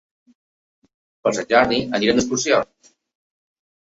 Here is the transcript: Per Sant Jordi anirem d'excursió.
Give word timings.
Per 1.27 1.33
Sant 1.39 1.51
Jordi 1.51 1.77
anirem 1.99 2.19
d'excursió. 2.21 2.61